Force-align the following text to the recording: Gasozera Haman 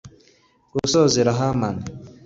Gasozera 0.75 1.31
Haman 1.39 1.77